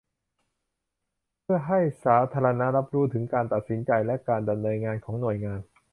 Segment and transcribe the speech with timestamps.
[1.41, 5.59] เพื่อให้สาธารณะรับรู้ถึงการตัดสินใจ และ การดำเนินงานของหน่วยงาน